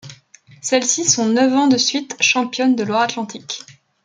Celles-ci 0.63 1.05
sont 1.05 1.27
neuf 1.29 1.53
ans 1.53 1.67
de 1.67 1.77
suite 1.77 2.15
championnes 2.21 2.75
de 2.75 2.81
Loire-Atlantique. 2.81 3.63